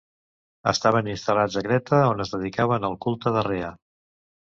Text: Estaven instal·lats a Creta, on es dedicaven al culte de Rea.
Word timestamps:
Estaven 0.69 1.09
instal·lats 1.11 1.57
a 1.61 1.61
Creta, 1.67 1.99
on 2.13 2.23
es 2.25 2.31
dedicaven 2.37 2.89
al 2.89 2.97
culte 3.07 3.35
de 3.37 3.45
Rea. 3.49 3.71